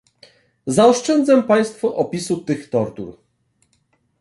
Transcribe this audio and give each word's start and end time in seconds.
Zaoszczędzę 0.67 1.43
Państwu 1.43 1.95
opisu 1.95 2.37
tych 2.37 2.69
tortur 2.69 3.17